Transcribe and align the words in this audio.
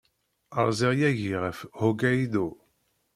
Rziɣ 0.67 0.91
yagi 0.99 1.35
ɣef 1.43 1.59
Hokkaido. 1.79 2.47